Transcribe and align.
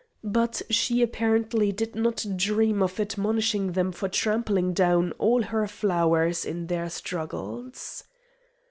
But 0.23 0.63
she 0.71 1.03
apparently 1.03 1.71
did 1.71 1.95
not 1.95 2.25
dream 2.35 2.81
of 2.81 2.99
admonishing 2.99 3.73
them 3.73 3.91
for 3.91 4.09
trampling 4.09 4.73
down 4.73 5.11
all 5.19 5.43
her 5.43 5.67
flowers 5.67 6.43
in 6.43 6.65
their 6.65 6.89
struggles. 6.89 8.03